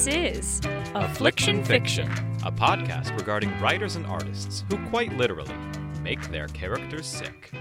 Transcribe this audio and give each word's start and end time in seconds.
This 0.00 0.16
is 0.16 0.60
Affliction 0.94 1.62
Fiction, 1.62 2.10
a 2.42 2.50
podcast 2.50 3.14
regarding 3.18 3.50
writers 3.60 3.96
and 3.96 4.06
artists 4.06 4.64
who 4.70 4.78
quite 4.88 5.12
literally 5.12 5.54
make 6.00 6.30
their 6.30 6.48
characters 6.48 7.04
sick. 7.04 7.52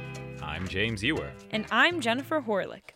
I'm 0.41 0.65
James 0.65 1.03
Ewer. 1.03 1.33
And 1.51 1.65
I'm 1.69 1.99
Jennifer 1.99 2.39
Horlick. 2.39 2.91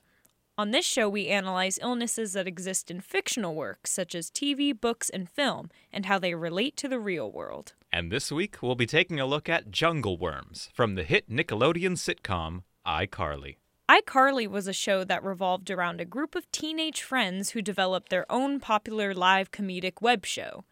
On 0.58 0.72
this 0.72 0.86
show, 0.86 1.10
we 1.10 1.28
analyze 1.28 1.78
illnesses 1.82 2.32
that 2.32 2.48
exist 2.48 2.90
in 2.90 3.02
fictional 3.02 3.54
works, 3.54 3.92
such 3.92 4.16
as 4.16 4.32
TV, 4.32 4.72
books, 4.80 5.10
and 5.10 5.28
film, 5.30 5.70
and 5.92 6.06
how 6.06 6.18
they 6.20 6.36
relate 6.36 6.78
to 6.78 6.88
the 6.88 7.02
real 7.02 7.30
world. 7.30 7.74
And 7.92 8.14
this 8.14 8.32
week, 8.32 8.62
we'll 8.62 8.76
be 8.76 8.86
taking 8.86 9.20
a 9.20 9.26
look 9.26 9.50
at 9.50 9.72
jungle 9.72 10.18
worms 10.18 10.70
from 10.74 10.96
the 10.96 11.04
hit 11.04 11.30
Nickelodeon 11.30 11.98
sitcom 11.98 12.64
iCarly 12.88 13.58
iCarly 13.90 14.48
was 14.48 14.68
a 14.68 14.74
show 14.74 15.04
that 15.04 15.24
revolved 15.24 15.70
around 15.70 16.00
a 16.00 16.06
group 16.06 16.36
of 16.36 16.50
teenage 16.52 17.02
friends 17.02 17.50
who 17.50 17.62
developed 17.62 18.10
their 18.10 18.26
own 18.32 18.62
popular 18.62 19.14
live 19.14 19.52
comedic 19.52 20.02
web 20.02 20.26
show. 20.26 20.64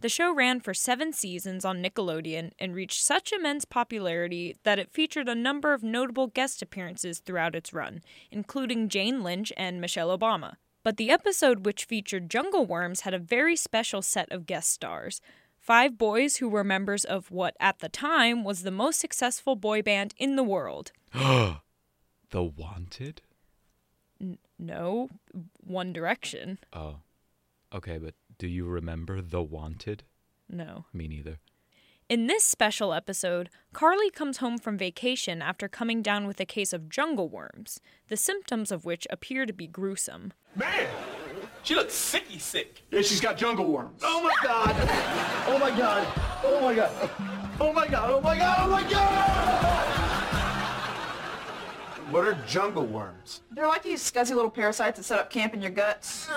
The 0.00 0.10
show 0.10 0.32
ran 0.32 0.60
for 0.60 0.74
seven 0.74 1.14
seasons 1.14 1.64
on 1.64 1.82
Nickelodeon 1.82 2.52
and 2.58 2.74
reached 2.74 3.02
such 3.02 3.32
immense 3.32 3.64
popularity 3.64 4.54
that 4.64 4.78
it 4.78 4.92
featured 4.92 5.28
a 5.28 5.34
number 5.34 5.72
of 5.72 5.82
notable 5.82 6.26
guest 6.26 6.60
appearances 6.60 7.20
throughout 7.20 7.56
its 7.56 7.72
run, 7.72 8.02
including 8.30 8.90
Jane 8.90 9.24
Lynch 9.24 9.50
and 9.56 9.80
Michelle 9.80 10.16
Obama. 10.16 10.56
But 10.84 10.98
the 10.98 11.10
episode 11.10 11.64
which 11.64 11.86
featured 11.86 12.30
Jungle 12.30 12.66
Worms 12.66 13.00
had 13.00 13.14
a 13.14 13.18
very 13.18 13.56
special 13.56 14.02
set 14.02 14.30
of 14.30 14.46
guest 14.46 14.70
stars. 14.70 15.20
Five 15.58 15.96
boys 15.96 16.36
who 16.36 16.48
were 16.48 16.62
members 16.62 17.04
of 17.04 17.30
what, 17.30 17.56
at 17.58 17.80
the 17.80 17.88
time, 17.88 18.44
was 18.44 18.62
the 18.62 18.70
most 18.70 19.00
successful 19.00 19.56
boy 19.56 19.80
band 19.80 20.14
in 20.18 20.36
the 20.36 20.44
world. 20.44 20.92
The 22.30 22.42
Wanted? 22.42 23.22
N- 24.20 24.38
no, 24.58 25.08
One 25.60 25.92
Direction. 25.92 26.58
Oh. 26.72 26.96
Okay, 27.74 27.98
but 27.98 28.14
do 28.38 28.46
you 28.46 28.66
remember 28.66 29.20
The 29.20 29.42
Wanted? 29.42 30.04
No. 30.48 30.86
Me 30.92 31.06
neither. 31.08 31.38
In 32.08 32.26
this 32.26 32.42
special 32.44 32.94
episode, 32.94 33.50
Carly 33.74 34.10
comes 34.10 34.38
home 34.38 34.56
from 34.56 34.78
vacation 34.78 35.42
after 35.42 35.68
coming 35.68 36.00
down 36.00 36.26
with 36.26 36.40
a 36.40 36.46
case 36.46 36.72
of 36.72 36.88
jungle 36.88 37.28
worms, 37.28 37.80
the 38.08 38.16
symptoms 38.16 38.72
of 38.72 38.86
which 38.86 39.06
appear 39.10 39.44
to 39.44 39.52
be 39.52 39.66
gruesome. 39.66 40.32
Man, 40.56 40.86
she 41.62 41.74
looks 41.74 41.92
sicky 41.94 42.40
sick. 42.40 42.82
Yeah, 42.90 43.02
she's 43.02 43.20
got 43.20 43.36
jungle 43.36 43.66
worms. 43.70 44.00
Oh 44.02 44.22
my 44.22 44.34
god. 44.42 44.74
Oh 45.48 45.58
my 45.58 45.70
god. 45.76 46.06
Oh 46.42 46.60
my 46.62 46.74
god. 46.74 47.10
Oh 47.60 47.72
my 47.74 47.86
god. 47.88 48.10
Oh 48.10 48.20
my 48.22 48.38
god. 48.38 48.58
Oh 48.60 48.70
my 48.70 48.90
god. 48.90 49.77
What 52.10 52.26
are 52.26 52.34
jungle 52.46 52.86
worms? 52.86 53.42
They're 53.50 53.66
like 53.66 53.82
these 53.82 54.00
scuzzy 54.02 54.34
little 54.34 54.50
parasites 54.50 54.96
that 54.98 55.02
set 55.04 55.18
up 55.18 55.28
camp 55.30 55.52
in 55.54 55.60
your 55.60 55.70
guts. 55.70 56.26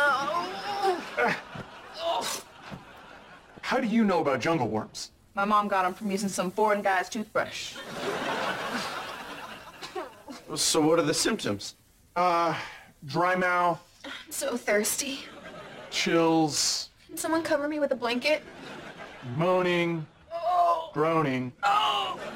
How 3.62 3.80
do 3.80 3.88
you 3.88 4.04
know 4.04 4.20
about 4.20 4.42
jungle 4.42 4.68
worms? 4.68 5.12
My 5.34 5.46
mom 5.46 5.70
got 5.70 5.84
them 5.84 5.94
from 5.94 6.12
using 6.12 6.28
some 6.28 6.52
foreign 6.52 6.82
guy's 6.82 7.08
toothbrush. 7.08 7.76
So 10.56 10.82
what 10.82 11.00
are 11.00 11.04
the 11.04 11.14
symptoms? 11.14 11.76
Uh, 12.18 12.54
dry 13.06 13.36
mouth, 13.36 13.80
I'm 14.04 14.12
so 14.32 14.58
thirsty. 14.58 15.20
chills, 15.90 16.90
Can 17.08 17.16
someone 17.16 17.42
cover 17.44 17.70
me 17.70 17.80
with 17.80 17.92
a 17.92 17.96
blanket? 17.96 18.44
moaning, 19.38 20.06
groaning, 20.94 21.54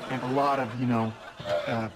and 0.10 0.22
a 0.24 0.32
lot 0.34 0.60
of, 0.60 0.70
you 0.80 0.86
know, 0.86 1.12
uh, 1.68 1.90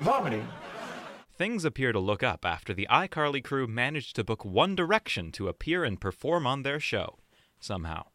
vomiting. 0.00 0.46
Things 1.36 1.64
appear 1.64 1.92
to 1.92 1.98
look 1.98 2.22
up 2.22 2.44
after 2.46 2.72
the 2.72 2.86
iCarly 2.90 3.44
crew 3.44 3.66
managed 3.66 4.16
to 4.16 4.24
book 4.24 4.44
One 4.44 4.74
Direction 4.74 5.30
to 5.32 5.48
appear 5.48 5.84
and 5.84 6.00
perform 6.00 6.46
on 6.46 6.62
their 6.62 6.80
show. 6.80 7.18
Somehow. 7.60 8.06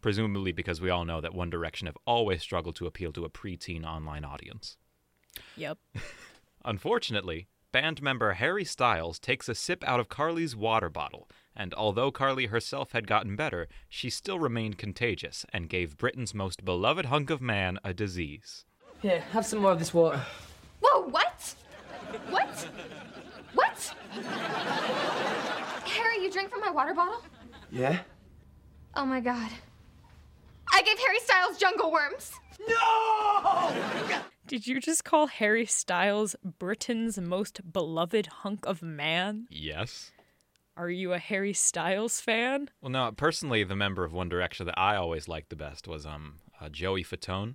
Presumably 0.00 0.52
because 0.52 0.80
we 0.80 0.88
all 0.88 1.04
know 1.04 1.20
that 1.20 1.34
One 1.34 1.50
Direction 1.50 1.86
have 1.86 1.98
always 2.06 2.40
struggled 2.40 2.76
to 2.76 2.86
appeal 2.86 3.12
to 3.12 3.24
a 3.24 3.30
preteen 3.30 3.84
online 3.84 4.24
audience. 4.24 4.78
Yep. 5.56 5.78
Unfortunately, 6.64 7.48
band 7.70 8.00
member 8.00 8.32
Harry 8.32 8.64
Styles 8.64 9.18
takes 9.18 9.48
a 9.48 9.54
sip 9.54 9.86
out 9.86 10.00
of 10.00 10.08
Carly's 10.08 10.56
water 10.56 10.88
bottle, 10.88 11.28
and 11.54 11.74
although 11.74 12.10
Carly 12.10 12.46
herself 12.46 12.92
had 12.92 13.06
gotten 13.06 13.36
better, 13.36 13.68
she 13.88 14.08
still 14.08 14.38
remained 14.38 14.78
contagious 14.78 15.44
and 15.52 15.68
gave 15.68 15.98
Britain's 15.98 16.34
most 16.34 16.64
beloved 16.64 17.06
hunk 17.06 17.28
of 17.28 17.42
man 17.42 17.78
a 17.84 17.92
disease. 17.92 18.64
Here, 19.02 19.20
have 19.32 19.44
some 19.46 19.60
more 19.60 19.72
of 19.72 19.78
this 19.78 19.92
water. 19.92 20.20
Whoa, 20.80 21.08
what? 21.08 21.29
What? 22.30 22.68
What? 23.54 23.94
Harry, 25.86 26.22
you 26.22 26.30
drink 26.30 26.50
from 26.50 26.60
my 26.60 26.70
water 26.70 26.94
bottle? 26.94 27.22
Yeah? 27.70 28.00
Oh 28.94 29.04
my 29.04 29.20
god. 29.20 29.50
I 30.72 30.82
gave 30.82 30.98
Harry 30.98 31.18
Styles 31.20 31.58
jungle 31.58 31.90
worms. 31.90 32.32
No! 32.68 33.72
Did 34.46 34.66
you 34.66 34.80
just 34.80 35.04
call 35.04 35.28
Harry 35.28 35.64
Styles 35.66 36.34
Britain's 36.44 37.18
most 37.18 37.72
beloved 37.72 38.26
hunk 38.26 38.66
of 38.66 38.82
man? 38.82 39.46
Yes? 39.50 40.10
Are 40.76 40.90
you 40.90 41.12
a 41.12 41.18
Harry 41.18 41.52
Styles 41.52 42.20
fan? 42.20 42.70
Well, 42.80 42.90
no, 42.90 43.12
personally, 43.12 43.64
the 43.64 43.76
member 43.76 44.04
of 44.04 44.12
One 44.12 44.28
Direction 44.28 44.66
that 44.66 44.78
I 44.78 44.96
always 44.96 45.28
liked 45.28 45.50
the 45.50 45.56
best 45.56 45.86
was 45.86 46.06
um 46.06 46.36
uh, 46.60 46.68
Joey 46.68 47.04
Fatone. 47.04 47.54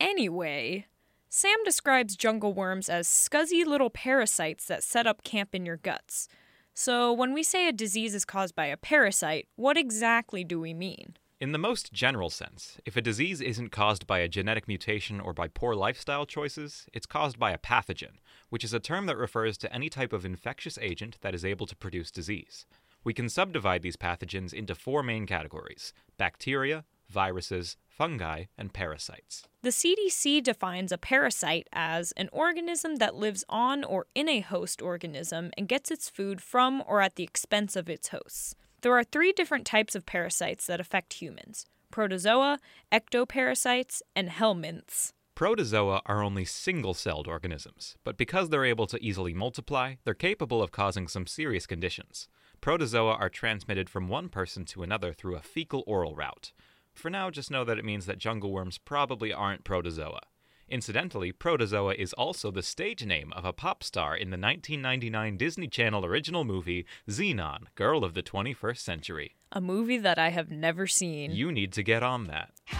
Anyway, 0.00 0.86
Sam 1.30 1.58
describes 1.62 2.16
jungle 2.16 2.54
worms 2.54 2.88
as 2.88 3.06
scuzzy 3.06 3.62
little 3.64 3.90
parasites 3.90 4.64
that 4.66 4.82
set 4.82 5.06
up 5.06 5.24
camp 5.24 5.54
in 5.54 5.66
your 5.66 5.76
guts. 5.76 6.26
So, 6.72 7.12
when 7.12 7.34
we 7.34 7.42
say 7.42 7.68
a 7.68 7.72
disease 7.72 8.14
is 8.14 8.24
caused 8.24 8.54
by 8.54 8.66
a 8.66 8.78
parasite, 8.78 9.46
what 9.56 9.76
exactly 9.76 10.42
do 10.42 10.58
we 10.58 10.72
mean? 10.72 11.16
In 11.38 11.52
the 11.52 11.58
most 11.58 11.92
general 11.92 12.30
sense, 12.30 12.78
if 12.86 12.96
a 12.96 13.02
disease 13.02 13.42
isn't 13.42 13.72
caused 13.72 14.06
by 14.06 14.20
a 14.20 14.28
genetic 14.28 14.66
mutation 14.66 15.20
or 15.20 15.34
by 15.34 15.48
poor 15.48 15.74
lifestyle 15.74 16.24
choices, 16.24 16.86
it's 16.94 17.04
caused 17.04 17.38
by 17.38 17.50
a 17.50 17.58
pathogen, 17.58 18.20
which 18.48 18.64
is 18.64 18.72
a 18.72 18.80
term 18.80 19.04
that 19.04 19.18
refers 19.18 19.58
to 19.58 19.72
any 19.72 19.90
type 19.90 20.14
of 20.14 20.24
infectious 20.24 20.78
agent 20.80 21.18
that 21.20 21.34
is 21.34 21.44
able 21.44 21.66
to 21.66 21.76
produce 21.76 22.10
disease. 22.10 22.64
We 23.04 23.12
can 23.12 23.28
subdivide 23.28 23.82
these 23.82 23.96
pathogens 23.96 24.54
into 24.54 24.74
four 24.74 25.02
main 25.02 25.26
categories 25.26 25.92
bacteria, 26.16 26.84
viruses, 27.08 27.76
fungi, 27.86 28.44
and 28.56 28.72
parasites. 28.72 29.44
The 29.62 29.70
CDC 29.70 30.42
defines 30.42 30.92
a 30.92 30.98
parasite 30.98 31.68
as 31.72 32.12
an 32.12 32.28
organism 32.32 32.96
that 32.96 33.14
lives 33.14 33.44
on 33.48 33.84
or 33.84 34.06
in 34.14 34.28
a 34.28 34.40
host 34.40 34.80
organism 34.80 35.50
and 35.56 35.68
gets 35.68 35.90
its 35.90 36.08
food 36.08 36.40
from 36.40 36.82
or 36.86 37.00
at 37.00 37.16
the 37.16 37.24
expense 37.24 37.74
of 37.76 37.88
its 37.88 38.08
hosts. 38.08 38.54
There 38.82 38.96
are 38.96 39.04
three 39.04 39.32
different 39.32 39.66
types 39.66 39.94
of 39.96 40.06
parasites 40.06 40.66
that 40.66 40.80
affect 40.80 41.14
humans 41.14 41.66
protozoa, 41.90 42.58
ectoparasites, 42.92 44.02
and 44.14 44.28
helminths. 44.28 45.12
Protozoa 45.34 46.02
are 46.06 46.22
only 46.22 46.44
single 46.44 46.94
celled 46.94 47.28
organisms, 47.28 47.96
but 48.04 48.18
because 48.18 48.48
they're 48.48 48.64
able 48.64 48.86
to 48.88 49.02
easily 49.02 49.32
multiply, 49.32 49.94
they're 50.04 50.14
capable 50.14 50.62
of 50.62 50.72
causing 50.72 51.08
some 51.08 51.26
serious 51.26 51.66
conditions. 51.66 52.28
Protozoa 52.60 53.14
are 53.14 53.28
transmitted 53.28 53.88
from 53.88 54.08
one 54.08 54.28
person 54.28 54.64
to 54.66 54.82
another 54.82 55.12
through 55.12 55.36
a 55.36 55.40
fecal 55.40 55.84
oral 55.86 56.14
route. 56.14 56.52
For 56.98 57.10
now, 57.10 57.30
just 57.30 57.52
know 57.52 57.62
that 57.62 57.78
it 57.78 57.84
means 57.84 58.06
that 58.06 58.18
jungle 58.18 58.50
worms 58.50 58.76
probably 58.76 59.32
aren't 59.32 59.62
protozoa. 59.62 60.22
Incidentally, 60.68 61.30
Protozoa 61.30 61.94
is 61.94 62.12
also 62.14 62.50
the 62.50 62.60
stage 62.60 63.06
name 63.06 63.32
of 63.34 63.44
a 63.44 63.52
pop 63.52 63.84
star 63.84 64.16
in 64.16 64.30
the 64.30 64.36
1999 64.36 65.36
Disney 65.36 65.68
Channel 65.68 66.04
original 66.04 66.42
movie 66.42 66.86
Zenon, 67.08 67.66
Girl 67.76 68.02
of 68.02 68.14
the 68.14 68.22
21st 68.22 68.78
Century. 68.78 69.36
A 69.52 69.60
movie 69.60 69.98
that 69.98 70.18
I 70.18 70.30
have 70.30 70.50
never 70.50 70.88
seen. 70.88 71.30
You 71.30 71.52
need 71.52 71.72
to 71.74 71.84
get 71.84 72.02
on 72.02 72.26
that. 72.26 72.50
Make 72.66 72.76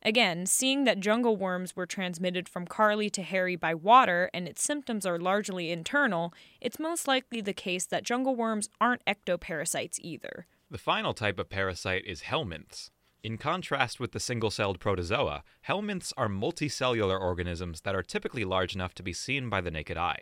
Again, 0.01 0.46
seeing 0.46 0.86
that 0.86 1.01
jungle 1.01 1.36
worms 1.36 1.75
were 1.75 1.86
transmitted 1.86 2.48
from 2.48 2.66
Carly 2.66 3.10
to 3.10 3.22
Harry 3.22 3.57
by 3.57 3.74
water 3.74 4.30
and 4.34 4.48
its 4.48 4.62
symptoms 4.62 5.06
are 5.06 5.19
largely 5.19 5.72
internal, 5.72 6.34
it's 6.62 6.80
most 6.80 7.07
likely 7.07 7.42
the 7.42 7.54
case 7.54 7.86
that 7.88 8.04
jungle 8.04 8.36
worms 8.36 8.69
aren't 8.80 9.04
ectoparasites 9.06 10.00
either. 10.00 10.48
The 10.72 10.78
final 10.78 11.13
type 11.13 11.38
of 11.38 11.50
parasite 11.50 12.06
is 12.06 12.22
helminths. 12.22 12.92
In 13.22 13.38
contrast 13.38 14.00
with 14.00 14.13
the 14.13 14.19
single 14.22 14.50
celled 14.50 14.80
protozoa, 14.80 15.44
helminths 15.68 16.13
are 16.16 16.30
multicellular 16.30 17.19
organisms 17.19 17.81
that 17.81 17.96
are 17.96 18.04
typically 18.04 18.46
large 18.46 18.75
enough 18.75 18.94
to 18.96 19.04
be 19.04 19.12
seen 19.12 19.50
by 19.50 19.60
the 19.60 19.72
naked 19.72 19.98
eye. 19.98 20.22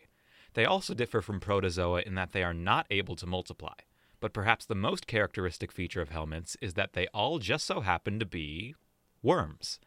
They 0.55 0.65
also 0.65 0.95
differ 0.95 1.21
from 1.21 1.39
protozoa 1.39 2.01
in 2.01 2.15
that 2.15 2.31
they 2.31 2.41
are 2.41 2.53
not 2.55 2.87
able 2.89 3.15
to 3.17 3.27
multiply. 3.27 3.75
But 4.19 4.33
perhaps 4.33 4.65
the 4.65 4.73
most 4.73 5.05
characteristic 5.05 5.71
feature 5.71 6.01
of 6.01 6.09
helminths 6.09 6.55
is 6.59 6.73
that 6.73 6.93
they 6.93 7.05
all 7.13 7.37
just 7.37 7.67
so 7.67 7.81
happen 7.81 8.17
to 8.17 8.25
be 8.25 8.73
worms. 9.21 9.79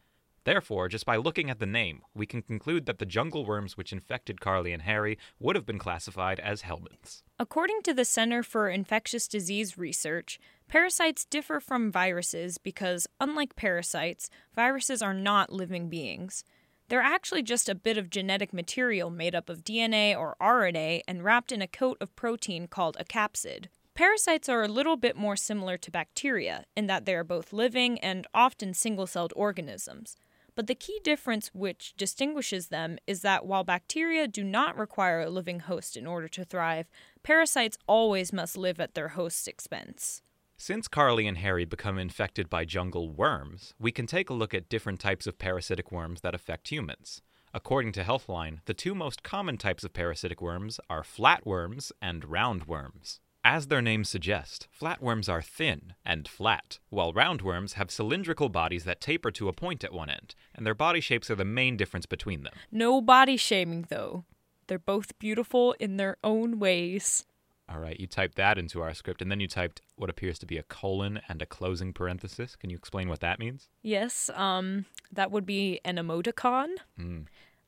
Therefore, 0.44 0.88
just 0.88 1.04
by 1.04 1.16
looking 1.16 1.50
at 1.50 1.58
the 1.58 1.66
name, 1.66 2.00
we 2.14 2.24
can 2.24 2.40
conclude 2.40 2.86
that 2.86 2.98
the 2.98 3.06
jungle 3.06 3.44
worms 3.44 3.76
which 3.76 3.92
infected 3.92 4.40
Carly 4.40 4.72
and 4.72 4.82
Harry 4.82 5.18
would 5.38 5.54
have 5.54 5.66
been 5.66 5.78
classified 5.78 6.40
as 6.40 6.62
helminths. 6.62 7.22
According 7.38 7.82
to 7.82 7.92
the 7.94 8.06
Center 8.06 8.42
for 8.42 8.68
Infectious 8.68 9.28
Disease 9.28 9.76
Research, 9.76 10.40
parasites 10.66 11.26
differ 11.26 11.60
from 11.60 11.92
viruses 11.92 12.56
because, 12.56 13.06
unlike 13.20 13.54
parasites, 13.54 14.30
viruses 14.54 15.02
are 15.02 15.14
not 15.14 15.52
living 15.52 15.88
beings. 15.88 16.42
They're 16.88 17.02
actually 17.02 17.42
just 17.42 17.68
a 17.68 17.74
bit 17.74 17.98
of 17.98 18.10
genetic 18.10 18.52
material 18.52 19.10
made 19.10 19.34
up 19.34 19.48
of 19.48 19.62
DNA 19.62 20.18
or 20.18 20.36
RNA 20.40 21.02
and 21.06 21.22
wrapped 21.22 21.52
in 21.52 21.62
a 21.62 21.68
coat 21.68 21.98
of 22.00 22.16
protein 22.16 22.66
called 22.66 22.96
a 22.98 23.04
capsid. 23.04 23.66
Parasites 24.00 24.48
are 24.48 24.62
a 24.62 24.66
little 24.66 24.96
bit 24.96 25.14
more 25.14 25.36
similar 25.36 25.76
to 25.76 25.90
bacteria 25.90 26.64
in 26.74 26.86
that 26.86 27.04
they 27.04 27.14
are 27.14 27.22
both 27.22 27.52
living 27.52 27.98
and 27.98 28.26
often 28.32 28.72
single 28.72 29.06
celled 29.06 29.34
organisms. 29.36 30.16
But 30.54 30.68
the 30.68 30.74
key 30.74 30.98
difference 31.04 31.50
which 31.52 31.92
distinguishes 31.98 32.68
them 32.68 32.96
is 33.06 33.20
that 33.20 33.44
while 33.44 33.62
bacteria 33.62 34.26
do 34.26 34.42
not 34.42 34.78
require 34.78 35.20
a 35.20 35.28
living 35.28 35.60
host 35.60 35.98
in 35.98 36.06
order 36.06 36.28
to 36.28 36.46
thrive, 36.46 36.88
parasites 37.22 37.76
always 37.86 38.32
must 38.32 38.56
live 38.56 38.80
at 38.80 38.94
their 38.94 39.08
host's 39.08 39.46
expense. 39.46 40.22
Since 40.56 40.88
Carly 40.88 41.26
and 41.26 41.36
Harry 41.36 41.66
become 41.66 41.98
infected 41.98 42.48
by 42.48 42.64
jungle 42.64 43.10
worms, 43.10 43.74
we 43.78 43.92
can 43.92 44.06
take 44.06 44.30
a 44.30 44.34
look 44.34 44.54
at 44.54 44.70
different 44.70 45.00
types 45.00 45.26
of 45.26 45.38
parasitic 45.38 45.92
worms 45.92 46.22
that 46.22 46.34
affect 46.34 46.72
humans. 46.72 47.20
According 47.52 47.92
to 47.92 48.02
Healthline, 48.02 48.60
the 48.64 48.72
two 48.72 48.94
most 48.94 49.22
common 49.22 49.58
types 49.58 49.84
of 49.84 49.92
parasitic 49.92 50.40
worms 50.40 50.80
are 50.88 51.02
flatworms 51.02 51.92
and 52.00 52.22
roundworms. 52.22 53.18
As 53.42 53.68
their 53.68 53.80
names 53.80 54.10
suggest, 54.10 54.68
flatworms 54.78 55.26
are 55.28 55.40
thin 55.40 55.94
and 56.04 56.28
flat, 56.28 56.78
while 56.90 57.14
roundworms 57.14 57.72
have 57.74 57.90
cylindrical 57.90 58.50
bodies 58.50 58.84
that 58.84 59.00
taper 59.00 59.30
to 59.30 59.48
a 59.48 59.52
point 59.54 59.82
at 59.82 59.94
one 59.94 60.10
end, 60.10 60.34
and 60.54 60.66
their 60.66 60.74
body 60.74 61.00
shapes 61.00 61.30
are 61.30 61.34
the 61.36 61.44
main 61.44 61.76
difference 61.78 62.04
between 62.04 62.42
them. 62.42 62.52
No 62.70 63.00
body 63.00 63.38
shaming, 63.38 63.86
though. 63.88 64.24
They're 64.66 64.78
both 64.78 65.18
beautiful 65.18 65.72
in 65.80 65.96
their 65.96 66.18
own 66.22 66.58
ways. 66.58 67.24
All 67.66 67.78
right, 67.78 67.98
you 67.98 68.06
typed 68.06 68.34
that 68.36 68.58
into 68.58 68.82
our 68.82 68.92
script, 68.92 69.22
and 69.22 69.30
then 69.30 69.40
you 69.40 69.48
typed 69.48 69.80
what 69.96 70.10
appears 70.10 70.38
to 70.40 70.46
be 70.46 70.58
a 70.58 70.62
colon 70.64 71.20
and 71.28 71.40
a 71.40 71.46
closing 71.46 71.94
parenthesis. 71.94 72.56
Can 72.56 72.68
you 72.68 72.76
explain 72.76 73.08
what 73.08 73.20
that 73.20 73.38
means? 73.38 73.68
Yes, 73.80 74.28
um, 74.34 74.84
that 75.12 75.30
would 75.30 75.46
be 75.46 75.80
an 75.84 75.96
emoticon. 75.96 76.74
Mm, 76.98 77.26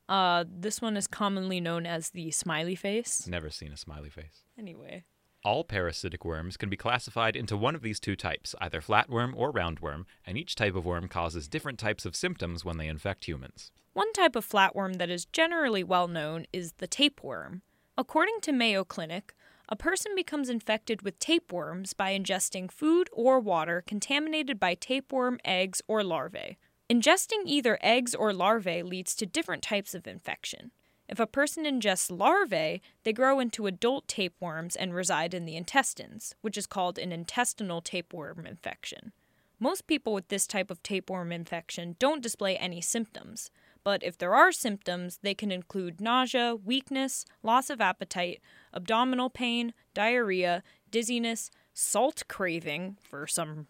Uh, 0.09 0.45
this 0.47 0.83
one 0.83 0.97
is 0.99 1.07
commonly 1.07 1.61
known 1.61 1.87
as 1.87 2.11
the 2.11 2.31
smiley 2.33 2.75
face. 2.75 3.27
never 3.27 3.49
seen 3.49 3.73
a 3.73 3.77
smiley 3.79 4.11
face. 4.11 4.43
Anyway, 4.59 5.05
All 5.45 5.65
parasitic 5.65 6.25
worms 6.25 6.57
can 6.57 6.69
be 6.69 6.77
classified 6.77 7.35
into 7.35 7.57
one 7.57 7.75
of 7.75 7.83
these 7.83 7.99
two 7.99 8.15
types, 8.15 8.55
either 8.61 8.81
flatworm 8.81 9.33
or 9.37 9.53
roundworm, 9.53 10.05
and 10.25 10.39
each 10.39 10.55
type 10.55 10.77
of 10.77 10.85
worm 10.85 11.09
causes 11.09 11.49
different 11.49 11.81
types 11.81 12.05
of 12.05 12.15
symptoms 12.15 12.65
when 12.65 12.77
they 12.77 12.87
infect 12.87 13.25
humans. 13.25 13.73
one 13.93 14.13
type 14.13 14.37
of 14.37 14.49
flatworm 14.49 14.99
that 14.99 15.11
is 15.11 15.25
generally 15.27 15.83
well 15.83 16.07
known 16.07 16.47
is 16.53 16.73
the 16.79 16.87
tapeworm. 16.87 17.63
According 17.99 18.41
to 18.43 18.53
Mayo 18.53 18.85
Clinic, 18.85 19.35
a 19.69 19.77
person 19.77 20.13
becomes 20.15 20.49
infected 20.49 21.03
with 21.03 21.19
tapeworms 21.19 21.93
by 21.93 22.17
ingesting 22.17 22.71
food 22.71 23.11
or 23.13 23.41
water 23.41 23.83
contaminated 23.85 24.61
by 24.61 24.75
tapeworm 24.75 25.39
eggs 25.45 25.83
or 25.89 26.05
larvae. 26.05 26.57
Ingesting 26.89 27.43
either 27.47 27.79
eggs 27.83 28.15
or 28.15 28.33
larvae 28.33 28.83
leads 28.83 29.15
to 29.17 29.27
different 29.27 29.63
types 29.63 29.95
of 29.95 30.07
infection. 30.07 30.71
If 31.13 31.21
a 31.21 31.27
person 31.27 31.67
ingests 31.67 32.11
larvae, 32.11 32.81
they 33.05 33.13
grow 33.13 33.39
into 33.39 33.67
adult 33.67 34.09
tapeworms 34.09 34.75
and 34.75 34.95
reside 34.95 35.35
in 35.35 35.45
the 35.45 35.57
intestines, 35.57 36.35
which 36.41 36.57
is 36.57 36.67
called 36.67 36.99
an 36.99 37.13
intestinal 37.13 37.83
tapeworm 37.83 38.47
infection. 38.47 39.13
Most 39.61 39.87
people 39.87 40.15
with 40.15 40.29
this 40.29 40.47
type 40.47 40.71
of 40.71 40.83
tapeworm 40.83 41.31
infection 41.31 41.97
don't 41.99 42.23
display 42.23 42.57
any 42.57 42.81
symptoms, 42.81 43.51
but 43.85 44.03
if 44.03 44.17
there 44.17 44.35
are 44.35 44.53
symptoms, 44.53 45.19
they 45.21 45.35
can 45.35 45.53
include 45.53 46.01
nausea, 46.01 46.57
weakness, 46.57 47.27
loss 47.43 47.69
of 47.69 47.83
appetite, 47.83 48.41
abdominal 48.73 49.29
pain, 49.29 49.75
diarrhea, 49.93 50.63
dizziness, 50.91 51.51
salt 51.75 52.23
craving 52.27 52.97
for 53.03 53.27
some 53.27 53.67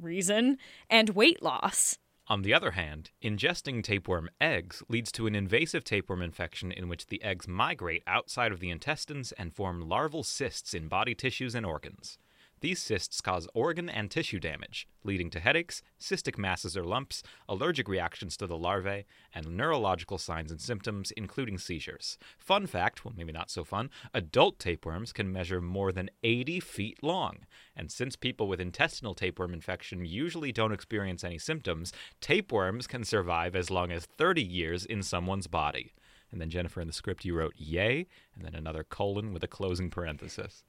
reason, 0.00 0.56
and 0.88 1.10
weight 1.10 1.42
loss. 1.42 1.98
On 2.30 2.42
the 2.42 2.54
other 2.54 2.70
hand, 2.70 3.10
ingesting 3.20 3.82
tapeworm 3.82 4.30
eggs 4.40 4.84
leads 4.88 5.10
to 5.12 5.26
an 5.26 5.34
invasive 5.34 5.82
tapeworm 5.82 6.22
infection 6.22 6.70
in 6.70 6.88
which 6.88 7.08
the 7.08 7.20
eggs 7.24 7.48
migrate 7.48 8.04
outside 8.06 8.52
of 8.52 8.60
the 8.60 8.70
intestines 8.70 9.32
and 9.32 9.52
form 9.52 9.80
larval 9.80 10.22
cysts 10.22 10.72
in 10.72 10.86
body 10.86 11.12
tissues 11.12 11.56
and 11.56 11.66
organs. 11.66 12.18
These 12.60 12.82
cysts 12.82 13.22
cause 13.22 13.48
organ 13.54 13.88
and 13.88 14.10
tissue 14.10 14.38
damage, 14.38 14.86
leading 15.02 15.30
to 15.30 15.40
headaches, 15.40 15.82
cystic 15.98 16.36
masses 16.36 16.76
or 16.76 16.84
lumps, 16.84 17.22
allergic 17.48 17.88
reactions 17.88 18.36
to 18.36 18.46
the 18.46 18.58
larvae, 18.58 19.06
and 19.34 19.56
neurological 19.56 20.18
signs 20.18 20.50
and 20.50 20.60
symptoms, 20.60 21.10
including 21.12 21.56
seizures. 21.56 22.18
Fun 22.38 22.66
fact 22.66 23.02
well, 23.02 23.14
maybe 23.16 23.32
not 23.32 23.50
so 23.50 23.64
fun 23.64 23.88
adult 24.12 24.58
tapeworms 24.58 25.10
can 25.10 25.32
measure 25.32 25.62
more 25.62 25.90
than 25.90 26.10
80 26.22 26.60
feet 26.60 27.02
long. 27.02 27.46
And 27.74 27.90
since 27.90 28.14
people 28.14 28.46
with 28.46 28.60
intestinal 28.60 29.14
tapeworm 29.14 29.54
infection 29.54 30.04
usually 30.04 30.52
don't 30.52 30.72
experience 30.72 31.24
any 31.24 31.38
symptoms, 31.38 31.94
tapeworms 32.20 32.86
can 32.86 33.04
survive 33.04 33.56
as 33.56 33.70
long 33.70 33.90
as 33.90 34.04
30 34.04 34.42
years 34.42 34.84
in 34.84 35.02
someone's 35.02 35.46
body. 35.46 35.92
And 36.30 36.40
then, 36.40 36.50
Jennifer, 36.50 36.80
in 36.80 36.86
the 36.86 36.92
script, 36.92 37.24
you 37.24 37.34
wrote 37.34 37.54
yay, 37.56 38.06
and 38.34 38.44
then 38.44 38.54
another 38.54 38.84
colon 38.84 39.32
with 39.32 39.42
a 39.42 39.48
closing 39.48 39.90
parenthesis. 39.90 40.64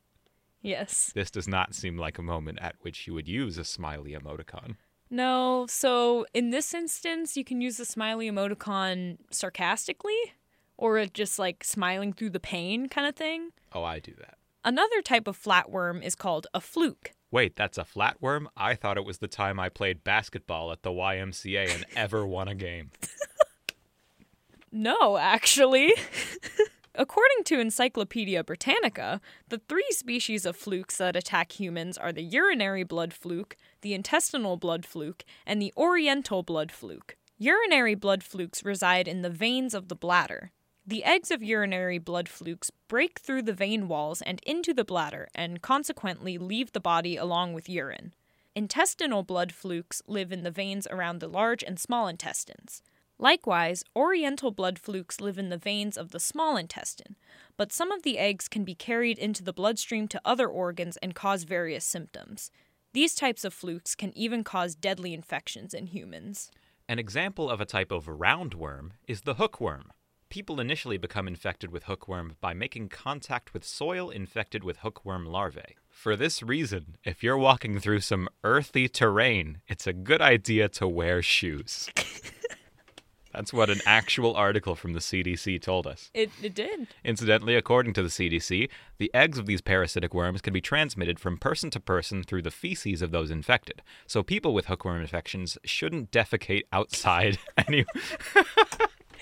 Yes. 0.62 1.12
This 1.14 1.32
does 1.32 1.48
not 1.48 1.74
seem 1.74 1.98
like 1.98 2.18
a 2.18 2.22
moment 2.24 2.60
at 2.62 2.76
which 2.82 3.08
you 3.08 3.14
would 3.14 3.28
use 3.28 3.58
a 3.58 3.64
smiley 3.64 4.12
emoticon. 4.14 4.76
No, 5.10 5.66
so 5.68 6.26
in 6.34 6.52
this 6.52 6.74
instance, 6.74 7.36
you 7.36 7.44
can 7.44 7.60
use 7.62 7.78
the 7.78 7.86
smiley 7.86 8.30
emoticon 8.30 9.18
sarcastically 9.30 10.34
or 10.78 11.06
just 11.06 11.38
like 11.38 11.64
smiling 11.64 12.14
through 12.14 12.30
the 12.30 12.40
pain 12.40 12.88
kind 12.88 13.08
of 13.08 13.16
thing. 13.16 13.50
Oh, 13.74 13.84
I 13.84 14.00
do 14.00 14.14
that. 14.20 14.36
Another 14.64 15.02
type 15.02 15.28
of 15.28 15.42
flatworm 15.42 16.04
is 16.04 16.16
called 16.16 16.48
a 16.54 16.62
fluke. 16.62 17.12
Wait, 17.32 17.56
that's 17.56 17.78
a 17.78 17.84
flatworm? 17.84 18.46
I 18.56 18.76
thought 18.76 18.98
it 18.98 19.06
was 19.06 19.18
the 19.18 19.28
time 19.28 19.60
I 19.60 19.70
played 19.70 20.04
basketball 20.04 20.72
at 20.72 20.84
the 20.84 20.92
YMCA 20.92 21.74
and 21.74 21.86
ever 21.96 22.26
won 22.26 22.48
a 22.48 22.56
game. 22.56 22.92
No, 24.72 25.18
actually. 25.18 25.94
According 26.94 27.46
to 27.46 27.60
Encyclopedia 27.60 28.44
Britannica, 28.44 29.22
the 29.48 29.62
three 29.70 29.88
species 29.92 30.46
of 30.46 30.58
flukes 30.58 30.98
that 30.98 31.16
attack 31.16 31.58
humans 31.58 31.98
are 31.98 32.12
the 32.12 32.22
urinary 32.22 32.84
blood 32.84 33.14
fluke, 33.14 33.56
the 33.82 33.94
intestinal 33.94 34.58
blood 34.58 34.86
fluke, 34.86 35.24
and 35.46 35.62
the 35.62 35.74
oriental 35.78 36.44
blood 36.44 36.70
fluke. 36.70 37.16
Urinary 37.38 37.96
blood 37.96 38.24
flukes 38.24 38.66
reside 38.66 39.08
in 39.08 39.22
the 39.22 39.30
veins 39.30 39.74
of 39.74 39.88
the 39.88 39.96
bladder. 39.96 40.52
The 40.86 41.06
eggs 41.06 41.32
of 41.32 41.42
urinary 41.42 41.98
blood 41.98 42.28
flukes 42.28 42.72
break 42.90 43.20
through 43.20 43.44
the 43.44 43.54
vein 43.54 43.88
walls 43.88 44.22
and 44.22 44.42
into 44.46 44.74
the 44.74 44.84
bladder 44.84 45.30
and 45.34 45.62
consequently 45.62 46.38
leave 46.38 46.74
the 46.74 46.82
body 46.82 47.16
along 47.16 47.54
with 47.54 47.70
urine. 47.70 48.14
Intestinal 48.54 49.24
blood 49.24 49.54
flukes 49.54 50.02
live 50.08 50.34
in 50.34 50.44
the 50.44 50.52
veins 50.52 50.88
around 50.92 51.20
the 51.20 51.30
large 51.30 51.64
and 51.64 51.80
small 51.80 52.10
intestines. 52.10 52.84
Likewise, 53.22 53.84
oriental 53.96 54.50
blood 54.50 54.80
flukes 54.80 55.22
live 55.22 55.38
in 55.38 55.50
the 55.50 55.58
veins 55.58 55.96
of 55.96 56.10
the 56.10 56.20
small 56.20 56.58
intestine, 56.58 57.16
but 57.56 57.72
some 57.72 57.92
of 57.92 58.02
the 58.02 58.18
eggs 58.18 58.48
can 58.48 58.64
be 58.64 58.74
carried 58.74 59.20
into 59.20 59.44
the 59.44 59.54
bloodstream 59.54 60.08
to 60.08 60.22
other 60.26 60.48
organs 60.48 60.98
and 60.98 61.14
cause 61.14 61.44
various 61.44 61.86
symptoms. 61.86 62.50
These 62.94 63.14
types 63.14 63.46
of 63.46 63.54
flukes 63.54 63.94
can 63.94 64.12
even 64.18 64.44
cause 64.44 64.74
deadly 64.74 65.14
infections 65.14 65.76
in 65.76 65.86
humans. 65.86 66.50
An 66.90 66.98
example 66.98 67.48
of 67.48 67.62
a 67.62 67.66
type 67.66 67.92
of 67.92 68.08
roundworm 68.08 68.94
is 69.08 69.22
the 69.22 69.36
hookworm. 69.36 69.94
People 70.30 70.60
initially 70.60 70.98
become 70.98 71.28
infected 71.28 71.72
with 71.72 71.84
hookworm 71.84 72.38
by 72.42 72.56
making 72.56 72.90
contact 72.90 73.54
with 73.54 73.64
soil 73.64 74.10
infected 74.10 74.64
with 74.64 74.78
hookworm 74.78 75.28
larvae. 75.28 75.76
For 75.90 76.16
this 76.16 76.42
reason, 76.42 76.96
if 77.04 77.22
you're 77.22 77.38
walking 77.38 77.80
through 77.80 78.00
some 78.00 78.30
earthy 78.44 78.88
terrain, 78.88 79.60
it's 79.68 79.86
a 79.86 79.94
good 79.94 80.22
idea 80.22 80.70
to 80.70 80.88
wear 80.88 81.22
shoes. 81.22 81.88
That's 83.34 83.54
what 83.54 83.70
an 83.70 83.82
actual 83.86 84.36
article 84.36 84.76
from 84.76 84.94
the 84.94 85.00
CDC 85.00 85.62
told 85.62 85.88
us. 85.88 86.10
It, 86.14 86.32
it 86.42 86.54
did. 86.54 86.88
Incidentally, 87.04 87.56
according 87.56 87.94
to 87.94 88.04
the 88.04 88.10
CDC, 88.10 88.70
the 88.98 89.12
eggs 89.14 89.38
of 89.38 89.46
these 89.46 89.62
parasitic 89.62 90.14
worms 90.14 90.42
can 90.42 90.54
be 90.54 90.62
transmitted 90.62 91.20
from 91.20 91.38
person 91.38 91.70
to 91.72 91.80
person 91.80 92.24
through 92.24 92.42
the 92.42 92.52
feces 92.52 93.02
of 93.02 93.12
those 93.12 93.32
infected. 93.32 93.82
So 94.08 94.24
people 94.24 94.54
with 94.54 94.68
hookworm 94.68 95.02
infections 95.02 95.58
shouldn't 95.64 96.12
defecate 96.12 96.64
outside 96.72 97.38
any 97.68 97.86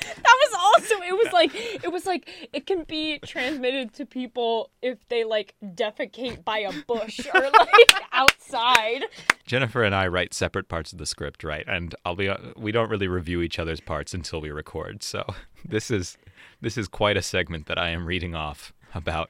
That 0.16 0.38
was 0.44 0.58
also 0.60 1.02
it 1.04 1.14
was 1.14 1.34
like 1.34 1.52
it 1.56 1.92
was 1.92 2.06
like 2.06 2.50
it 2.54 2.66
can 2.66 2.84
be 2.84 3.20
transmitted 3.20 3.94
to 3.96 4.06
people 4.06 4.72
if 4.82 5.08
they 5.10 5.24
like 5.24 5.56
defecate 5.64 6.44
by 6.44 6.60
a 6.60 6.72
bush 6.88 7.20
or 7.34 7.42
like 7.60 7.94
outside. 8.12 9.06
Jennifer 9.46 9.84
and 9.84 9.96
I 9.96 10.08
write 10.08 10.34
separate 10.34 10.68
parts 10.68 10.92
of 10.92 11.00
the 11.00 11.06
script, 11.06 11.44
right? 11.44 11.66
And 11.68 11.96
I'll 12.06 12.16
be 12.16 12.30
uh, 12.30 12.38
we 12.56 12.72
don't 12.72 12.90
really 12.90 13.08
review 13.08 13.42
each 13.42 13.60
other's 13.60 13.80
parts 13.80 14.14
until 14.14 14.42
we 14.42 14.52
record. 14.52 15.04
So 15.04 15.26
this 15.66 15.92
is 15.92 16.18
this 16.62 16.78
is 16.78 16.88
quite 16.88 17.18
a 17.18 17.22
segment 17.22 17.68
that 17.68 17.78
I 17.78 17.90
am 17.90 18.06
reading 18.06 18.36
off 18.36 18.74
about 18.94 19.30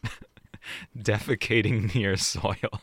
defecating 0.97 1.93
near 1.95 2.17
soil. 2.17 2.81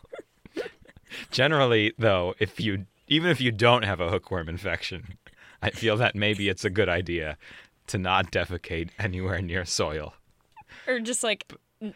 Generally, 1.31 1.95
though, 1.99 2.35
if 2.39 2.61
you 2.61 2.87
even 3.09 3.31
if 3.31 3.41
you 3.41 3.53
don't 3.53 3.85
have 3.85 4.01
a 4.01 4.11
hookworm 4.11 4.49
infection, 4.49 5.19
I 5.63 5.71
feel 5.71 5.97
that 5.97 6.15
maybe 6.15 6.49
it's 6.49 6.65
a 6.65 6.71
good 6.71 6.89
idea 6.89 7.37
to 7.89 7.99
not 7.99 8.31
defecate 8.31 8.91
anywhere 8.99 9.41
near 9.41 9.65
soil. 9.65 10.15
Or 10.87 11.01
just 11.01 11.23
like 11.23 11.53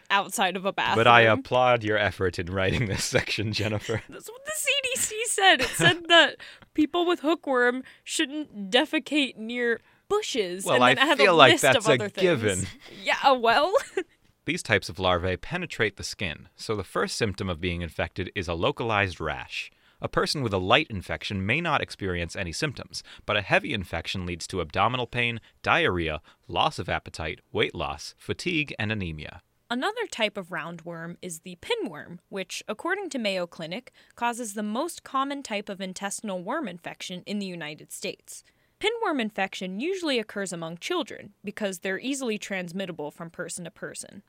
outside 0.09 0.55
of 0.55 0.65
a 0.65 0.73
bathroom. 0.73 0.97
But 0.97 1.07
I 1.07 1.21
applaud 1.21 1.83
your 1.83 1.97
effort 1.97 2.37
in 2.39 2.47
writing 2.47 2.85
this 2.87 3.03
section, 3.03 3.51
Jennifer. 3.53 4.01
That's 4.09 4.29
what 4.29 4.45
the 4.45 4.51
CDC 4.51 5.11
said. 5.25 5.61
It 5.61 5.67
said 5.69 6.03
that 6.07 6.37
people 6.73 7.05
with 7.05 7.21
hookworm 7.21 7.83
shouldn't 8.03 8.69
defecate 8.69 9.37
near 9.37 9.79
bushes. 10.07 10.65
Well, 10.65 10.75
and 10.83 10.97
then 10.97 11.03
I 11.03 11.07
had 11.07 11.17
feel 11.17 11.33
a 11.33 11.35
like 11.35 11.51
list 11.53 11.61
that's 11.63 11.77
of 11.77 11.87
a 11.87 11.93
other 11.93 12.09
things. 12.09 12.21
given. 12.21 12.67
Yeah, 13.03 13.31
well, 13.31 13.73
These 14.45 14.63
types 14.63 14.89
of 14.89 14.97
larvae 14.99 15.37
penetrate 15.37 15.97
the 15.97 16.03
skin, 16.03 16.49
so 16.55 16.75
the 16.75 16.83
first 16.83 17.15
symptom 17.15 17.47
of 17.47 17.61
being 17.61 17.81
infected 17.81 18.31
is 18.35 18.47
a 18.47 18.55
localized 18.55 19.21
rash. 19.21 19.71
A 20.03 20.07
person 20.07 20.41
with 20.41 20.53
a 20.53 20.57
light 20.57 20.87
infection 20.89 21.45
may 21.45 21.61
not 21.61 21.81
experience 21.81 22.35
any 22.35 22.51
symptoms, 22.51 23.03
but 23.27 23.37
a 23.37 23.41
heavy 23.41 23.71
infection 23.71 24.25
leads 24.25 24.47
to 24.47 24.59
abdominal 24.59 25.05
pain, 25.05 25.39
diarrhea, 25.61 26.21
loss 26.47 26.79
of 26.79 26.89
appetite, 26.89 27.39
weight 27.51 27.75
loss, 27.75 28.15
fatigue, 28.17 28.73
and 28.79 28.91
anemia. 28.91 29.43
Another 29.69 30.07
type 30.11 30.37
of 30.37 30.49
roundworm 30.49 31.17
is 31.21 31.39
the 31.39 31.57
pinworm, 31.61 32.17
which, 32.29 32.63
according 32.67 33.09
to 33.11 33.19
Mayo 33.19 33.45
Clinic, 33.45 33.93
causes 34.15 34.53
the 34.53 34.63
most 34.63 35.03
common 35.03 35.43
type 35.43 35.69
of 35.69 35.79
intestinal 35.79 36.41
worm 36.41 36.67
infection 36.67 37.21
in 37.27 37.39
the 37.39 37.45
United 37.45 37.91
States. 37.91 38.43
Pinworm 38.81 39.21
infection 39.21 39.79
usually 39.79 40.17
occurs 40.17 40.51
among 40.51 40.79
children 40.79 41.33
because 41.43 41.79
they're 41.79 41.99
easily 41.99 42.39
transmittable 42.39 43.11
from 43.11 43.29
person 43.29 43.65
to 43.65 43.71
person. 43.71 44.23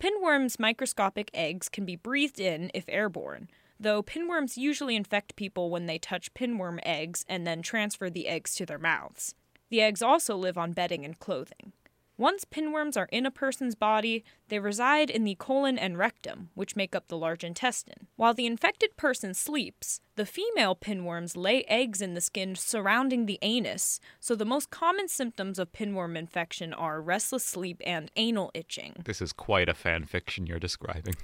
Pinworms' 0.00 0.58
microscopic 0.58 1.30
eggs 1.34 1.68
can 1.68 1.84
be 1.84 1.96
breathed 1.96 2.40
in 2.40 2.70
if 2.74 2.86
airborne, 2.88 3.48
though 3.78 4.02
pinworms 4.02 4.56
usually 4.56 4.96
infect 4.96 5.36
people 5.36 5.70
when 5.70 5.86
they 5.86 5.98
touch 5.98 6.34
pinworm 6.34 6.78
eggs 6.84 7.24
and 7.28 7.46
then 7.46 7.62
transfer 7.62 8.10
the 8.10 8.28
eggs 8.28 8.54
to 8.56 8.66
their 8.66 8.78
mouths. 8.78 9.34
The 9.68 9.80
eggs 9.82 10.02
also 10.02 10.36
live 10.36 10.56
on 10.56 10.72
bedding 10.72 11.04
and 11.04 11.18
clothing. 11.18 11.72
Once 12.18 12.46
pinworms 12.46 12.96
are 12.96 13.08
in 13.12 13.26
a 13.26 13.30
person's 13.30 13.74
body, 13.74 14.24
they 14.48 14.58
reside 14.58 15.10
in 15.10 15.24
the 15.24 15.34
colon 15.34 15.76
and 15.76 15.98
rectum, 15.98 16.48
which 16.54 16.74
make 16.74 16.94
up 16.94 17.08
the 17.08 17.16
large 17.16 17.44
intestine. 17.44 18.06
While 18.16 18.32
the 18.32 18.46
infected 18.46 18.96
person 18.96 19.34
sleeps, 19.34 20.00
the 20.14 20.24
female 20.24 20.74
pinworms 20.74 21.36
lay 21.36 21.64
eggs 21.64 22.00
in 22.00 22.14
the 22.14 22.22
skin 22.22 22.54
surrounding 22.54 23.26
the 23.26 23.38
anus, 23.42 24.00
so 24.18 24.34
the 24.34 24.46
most 24.46 24.70
common 24.70 25.08
symptoms 25.08 25.58
of 25.58 25.72
pinworm 25.72 26.16
infection 26.16 26.72
are 26.72 27.02
restless 27.02 27.44
sleep 27.44 27.82
and 27.84 28.10
anal 28.16 28.50
itching. 28.54 28.94
This 29.04 29.20
is 29.20 29.34
quite 29.34 29.68
a 29.68 29.74
fan 29.74 30.04
fiction 30.04 30.46
you're 30.46 30.58
describing. 30.58 31.16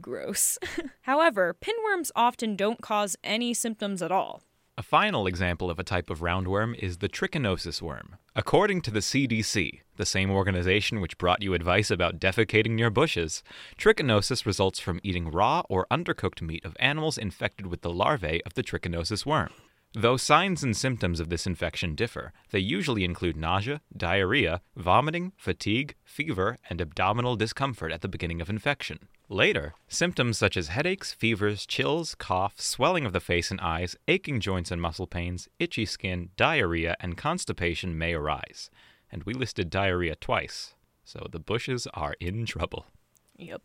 Gross. 0.00 0.58
However, 1.02 1.56
pinworms 1.60 2.10
often 2.14 2.56
don't 2.56 2.82
cause 2.82 3.16
any 3.24 3.54
symptoms 3.54 4.02
at 4.02 4.12
all. 4.12 4.42
A 4.78 4.82
final 4.82 5.26
example 5.26 5.68
of 5.68 5.78
a 5.78 5.84
type 5.84 6.08
of 6.08 6.20
roundworm 6.20 6.74
is 6.78 6.98
the 6.98 7.08
trichinosis 7.08 7.82
worm. 7.82 8.16
According 8.34 8.80
to 8.82 8.90
the 8.90 9.00
CDC, 9.00 9.80
the 9.96 10.06
same 10.06 10.30
organization 10.30 11.02
which 11.02 11.18
brought 11.18 11.42
you 11.42 11.52
advice 11.52 11.90
about 11.90 12.18
defecating 12.18 12.70
near 12.70 12.88
bushes, 12.88 13.42
trichinosis 13.76 14.46
results 14.46 14.80
from 14.80 15.00
eating 15.02 15.30
raw 15.30 15.62
or 15.68 15.86
undercooked 15.90 16.40
meat 16.40 16.64
of 16.64 16.76
animals 16.80 17.18
infected 17.18 17.66
with 17.66 17.82
the 17.82 17.92
larvae 17.92 18.42
of 18.46 18.54
the 18.54 18.62
trichinosis 18.62 19.26
worm. 19.26 19.50
Though 19.92 20.16
signs 20.16 20.62
and 20.62 20.76
symptoms 20.76 21.18
of 21.20 21.28
this 21.28 21.46
infection 21.46 21.94
differ, 21.94 22.32
they 22.50 22.60
usually 22.60 23.04
include 23.04 23.36
nausea, 23.36 23.82
diarrhea, 23.94 24.62
vomiting, 24.76 25.32
fatigue, 25.36 25.94
fever, 26.04 26.58
and 26.70 26.80
abdominal 26.80 27.36
discomfort 27.36 27.92
at 27.92 28.00
the 28.00 28.08
beginning 28.08 28.40
of 28.40 28.48
infection. 28.48 29.08
Later, 29.32 29.74
symptoms 29.86 30.38
such 30.38 30.56
as 30.56 30.66
headaches, 30.66 31.12
fevers, 31.12 31.64
chills, 31.64 32.16
cough, 32.16 32.60
swelling 32.60 33.06
of 33.06 33.12
the 33.12 33.20
face 33.20 33.52
and 33.52 33.60
eyes, 33.60 33.94
aching 34.08 34.40
joints 34.40 34.72
and 34.72 34.82
muscle 34.82 35.06
pains, 35.06 35.48
itchy 35.60 35.86
skin, 35.86 36.30
diarrhea, 36.36 36.96
and 36.98 37.16
constipation 37.16 37.96
may 37.96 38.12
arise. 38.12 38.70
And 39.08 39.22
we 39.22 39.32
listed 39.32 39.70
diarrhea 39.70 40.16
twice, 40.16 40.74
so 41.04 41.28
the 41.30 41.38
bushes 41.38 41.86
are 41.94 42.16
in 42.18 42.44
trouble. 42.44 42.86
Yep. 43.36 43.62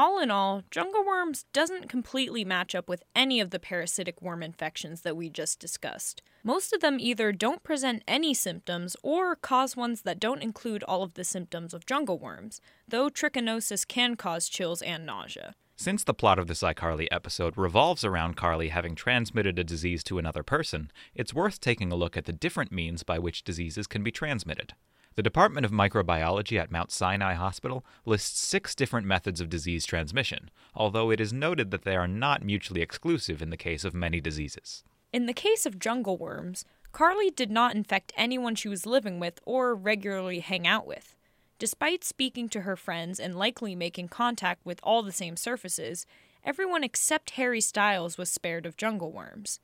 All 0.00 0.20
in 0.20 0.30
all, 0.30 0.62
jungle 0.70 1.04
worms 1.04 1.44
doesn't 1.52 1.88
completely 1.88 2.44
match 2.44 2.72
up 2.76 2.88
with 2.88 3.02
any 3.16 3.40
of 3.40 3.50
the 3.50 3.58
parasitic 3.58 4.22
worm 4.22 4.44
infections 4.44 5.00
that 5.00 5.16
we 5.16 5.28
just 5.28 5.58
discussed. 5.58 6.22
Most 6.44 6.72
of 6.72 6.80
them 6.80 6.98
either 7.00 7.32
don't 7.32 7.64
present 7.64 8.04
any 8.06 8.32
symptoms 8.32 8.94
or 9.02 9.34
cause 9.34 9.74
ones 9.74 10.02
that 10.02 10.20
don't 10.20 10.40
include 10.40 10.84
all 10.84 11.02
of 11.02 11.14
the 11.14 11.24
symptoms 11.24 11.74
of 11.74 11.84
jungle 11.84 12.16
worms, 12.16 12.60
though 12.86 13.08
trichinosis 13.08 13.84
can 13.88 14.14
cause 14.14 14.48
chills 14.48 14.82
and 14.82 15.04
nausea. 15.04 15.56
Since 15.74 16.04
the 16.04 16.14
plot 16.14 16.38
of 16.38 16.46
this 16.46 16.62
iCarly 16.62 17.08
episode 17.10 17.58
revolves 17.58 18.04
around 18.04 18.36
Carly 18.36 18.68
having 18.68 18.94
transmitted 18.94 19.58
a 19.58 19.64
disease 19.64 20.04
to 20.04 20.20
another 20.20 20.44
person, 20.44 20.92
it's 21.12 21.34
worth 21.34 21.58
taking 21.58 21.90
a 21.90 21.96
look 21.96 22.16
at 22.16 22.24
the 22.24 22.32
different 22.32 22.70
means 22.70 23.02
by 23.02 23.18
which 23.18 23.42
diseases 23.42 23.88
can 23.88 24.04
be 24.04 24.12
transmitted. 24.12 24.74
The 25.18 25.22
Department 25.24 25.66
of 25.66 25.72
Microbiology 25.72 26.60
at 26.60 26.70
Mount 26.70 26.92
Sinai 26.92 27.34
Hospital 27.34 27.84
lists 28.04 28.38
six 28.38 28.72
different 28.72 29.04
methods 29.04 29.40
of 29.40 29.48
disease 29.48 29.84
transmission, 29.84 30.48
although 30.76 31.10
it 31.10 31.18
is 31.18 31.32
noted 31.32 31.72
that 31.72 31.82
they 31.82 31.96
are 31.96 32.06
not 32.06 32.44
mutually 32.44 32.82
exclusive 32.82 33.42
in 33.42 33.50
the 33.50 33.56
case 33.56 33.82
of 33.82 33.94
many 33.94 34.20
diseases. 34.20 34.84
In 35.12 35.26
the 35.26 35.32
case 35.32 35.66
of 35.66 35.80
jungle 35.80 36.16
worms, 36.16 36.64
Carly 36.92 37.30
did 37.30 37.50
not 37.50 37.74
infect 37.74 38.12
anyone 38.16 38.54
she 38.54 38.68
was 38.68 38.86
living 38.86 39.18
with 39.18 39.40
or 39.44 39.74
regularly 39.74 40.38
hang 40.38 40.68
out 40.68 40.86
with. 40.86 41.16
Despite 41.58 42.04
speaking 42.04 42.48
to 42.50 42.60
her 42.60 42.76
friends 42.76 43.18
and 43.18 43.34
likely 43.34 43.74
making 43.74 44.10
contact 44.10 44.64
with 44.64 44.78
all 44.84 45.02
the 45.02 45.10
same 45.10 45.36
surfaces, 45.36 46.06
everyone 46.44 46.84
except 46.84 47.30
Harry 47.30 47.60
Styles 47.60 48.18
was 48.18 48.30
spared 48.30 48.66
of 48.66 48.76
jungle 48.76 49.10
worms. 49.10 49.58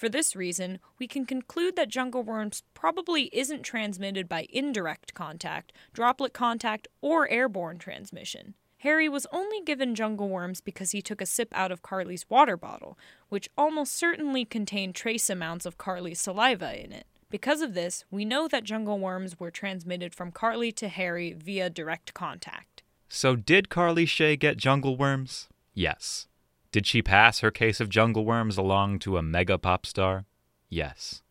For 0.00 0.08
this 0.08 0.34
reason, 0.34 0.78
we 0.98 1.06
can 1.06 1.26
conclude 1.26 1.76
that 1.76 1.90
jungle 1.90 2.22
worms 2.22 2.62
probably 2.72 3.24
isn't 3.34 3.64
transmitted 3.64 4.30
by 4.30 4.46
indirect 4.48 5.12
contact, 5.12 5.74
droplet 5.92 6.32
contact, 6.32 6.88
or 7.02 7.28
airborne 7.28 7.76
transmission. 7.76 8.54
Harry 8.78 9.10
was 9.10 9.26
only 9.30 9.60
given 9.60 9.94
jungle 9.94 10.30
worms 10.30 10.62
because 10.62 10.92
he 10.92 11.02
took 11.02 11.20
a 11.20 11.26
sip 11.26 11.50
out 11.52 11.70
of 11.70 11.82
Carly's 11.82 12.24
water 12.30 12.56
bottle, 12.56 12.98
which 13.28 13.50
almost 13.58 13.94
certainly 13.94 14.46
contained 14.46 14.94
trace 14.94 15.28
amounts 15.28 15.66
of 15.66 15.76
Carly's 15.76 16.18
saliva 16.18 16.82
in 16.82 16.92
it. 16.92 17.04
Because 17.28 17.60
of 17.60 17.74
this, 17.74 18.06
we 18.10 18.24
know 18.24 18.48
that 18.48 18.64
jungle 18.64 18.98
worms 18.98 19.38
were 19.38 19.50
transmitted 19.50 20.14
from 20.14 20.32
Carly 20.32 20.72
to 20.72 20.88
Harry 20.88 21.34
via 21.34 21.68
direct 21.68 22.14
contact. 22.14 22.82
So, 23.10 23.36
did 23.36 23.68
Carly 23.68 24.06
Shay 24.06 24.38
get 24.38 24.56
jungle 24.56 24.96
worms? 24.96 25.50
Yes. 25.74 26.26
Did 26.72 26.86
she 26.86 27.02
pass 27.02 27.40
her 27.40 27.50
case 27.50 27.80
of 27.80 27.88
jungle 27.88 28.24
worms 28.24 28.56
along 28.56 29.00
to 29.00 29.16
a 29.16 29.22
mega 29.22 29.58
pop 29.58 29.84
star? 29.84 30.24
Yes. 30.68 31.22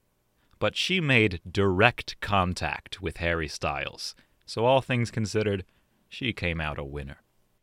But 0.60 0.76
she 0.76 1.00
made 1.00 1.40
direct 1.50 2.20
contact 2.20 3.02
with 3.02 3.18
Harry 3.18 3.48
Styles, 3.48 4.16
so 4.46 4.66
all 4.66 4.82
things 4.82 5.12
considered, 5.12 5.64
she 6.10 6.34
came 6.34 6.60
out 6.60 6.78
a 6.78 6.84
winner. 6.84 7.18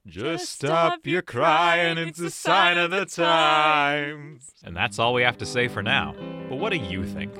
Just 0.06 0.50
stop 0.52 1.04
your 1.04 1.21
crying, 1.21 1.99
it's 1.99 2.21
a 2.21 2.30
sign 2.30 2.78
of 2.78 2.92
the 2.92 3.04
times. 3.04 4.54
And 4.64 4.75
that's 4.75 4.99
all 4.99 5.12
we 5.12 5.23
have 5.23 5.37
to 5.38 5.47
say 5.47 5.68
for 5.68 5.83
now. 5.83 6.14
But 6.49 6.59
what 6.59 6.71
do 6.71 6.78
you 6.78 7.04
think? 7.04 7.35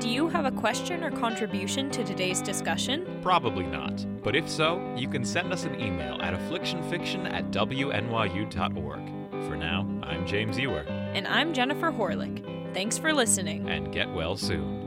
Do 0.00 0.08
you 0.08 0.28
have 0.28 0.44
a 0.44 0.52
question 0.52 1.02
or 1.02 1.10
contribution 1.10 1.90
to 1.90 2.04
today's 2.04 2.40
discussion? 2.40 3.18
Probably 3.22 3.66
not. 3.66 4.06
But 4.22 4.36
if 4.36 4.48
so, 4.48 4.94
you 4.96 5.08
can 5.08 5.24
send 5.24 5.52
us 5.52 5.64
an 5.64 5.80
email 5.80 6.20
at 6.22 6.34
afflictionfiction 6.34 7.30
at 7.32 7.50
wnyu.org. 7.50 9.19
For 9.46 9.56
now, 9.56 9.86
I'm 10.02 10.26
James 10.26 10.58
Ewer, 10.58 10.84
And 10.88 11.26
I'm 11.26 11.52
Jennifer 11.52 11.90
Horlick. 11.90 12.44
Thanks 12.74 12.98
for 12.98 13.12
listening. 13.12 13.68
and 13.68 13.92
get 13.92 14.08
well 14.12 14.36
soon. 14.36 14.78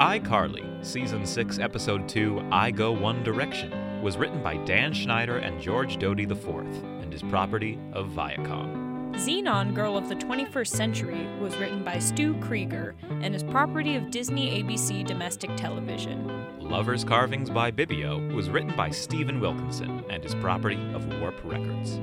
iCarly, 0.00 0.84
Season 0.84 1.24
6, 1.24 1.58
Episode 1.58 2.08
2, 2.08 2.34
iGo 2.52 2.98
One 3.00 3.22
Direction, 3.22 3.72
was 4.02 4.16
written 4.16 4.42
by 4.42 4.56
Dan 4.58 4.92
Schneider 4.92 5.38
and 5.38 5.60
George 5.60 5.98
Doty 5.98 6.24
IV 6.24 6.48
and 6.48 7.12
is 7.14 7.22
property 7.22 7.78
of 7.92 8.08
Viacom. 8.08 8.83
Zenon 9.16 9.74
Girl 9.74 9.96
of 9.96 10.08
the 10.08 10.16
21st 10.16 10.66
Century 10.66 11.26
was 11.40 11.56
written 11.56 11.84
by 11.84 12.00
Stu 12.00 12.34
Krieger 12.40 12.96
and 13.22 13.34
is 13.34 13.44
property 13.44 13.94
of 13.94 14.10
Disney 14.10 14.60
ABC 14.62 15.06
Domestic 15.06 15.54
Television. 15.56 16.44
Lover's 16.58 17.04
Carvings 17.04 17.48
by 17.48 17.70
Bibio 17.70 18.34
was 18.34 18.50
written 18.50 18.74
by 18.76 18.90
Stephen 18.90 19.38
Wilkinson 19.38 20.04
and 20.10 20.24
is 20.24 20.34
property 20.34 20.80
of 20.94 21.06
Warp 21.20 21.36
Records. 21.44 22.00